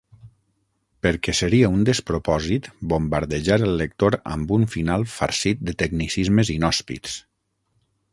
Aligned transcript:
Perquè 1.07 1.33
seria 1.39 1.67
un 1.73 1.83
despropòsit 1.89 2.69
bombardejar 2.93 3.57
el 3.65 3.73
lector 3.81 4.17
amb 4.37 4.55
un 4.57 4.65
final 4.77 5.05
farcit 5.17 5.61
de 5.69 5.77
tecnicismes 5.83 6.51
inhòspits. 6.55 7.19